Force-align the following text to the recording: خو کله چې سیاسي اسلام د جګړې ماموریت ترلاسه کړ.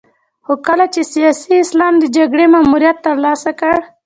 خو 0.45 0.53
کله 0.67 0.85
چې 0.93 1.01
سیاسي 1.13 1.53
اسلام 1.63 1.93
د 1.99 2.05
جګړې 2.15 2.45
ماموریت 2.53 2.97
ترلاسه 3.07 3.51
کړ. 3.59 3.77